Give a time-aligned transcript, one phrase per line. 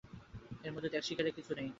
[0.63, 1.67] এর মধ্যে ত্যাগস্বীকার কিছুই নেই।